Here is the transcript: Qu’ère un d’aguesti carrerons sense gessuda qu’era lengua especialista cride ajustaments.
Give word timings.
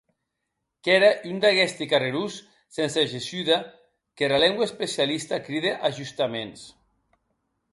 Qu’ère 0.83 1.09
un 1.31 1.37
d’aguesti 1.41 1.85
carrerons 1.91 2.35
sense 2.77 3.03
gessuda 3.11 3.57
qu’era 4.15 4.37
lengua 4.43 4.67
especialista 4.69 5.43
cride 5.47 5.71
ajustaments. 5.91 6.61